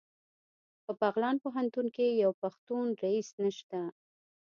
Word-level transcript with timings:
په 0.83 0.91
بغلان 1.01 1.35
پوهنتون 1.43 1.85
کې 1.95 2.07
یو 2.23 2.31
پښتون 2.41 2.85
رییس 3.03 3.29
نشته 3.43 3.81